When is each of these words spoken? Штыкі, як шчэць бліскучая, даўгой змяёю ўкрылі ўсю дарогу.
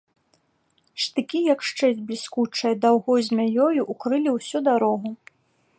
Штыкі, 1.03 1.39
як 1.53 1.59
шчэць 1.69 2.03
бліскучая, 2.07 2.73
даўгой 2.87 3.21
змяёю 3.29 3.81
ўкрылі 3.95 4.29
ўсю 4.39 4.59
дарогу. 4.73 5.09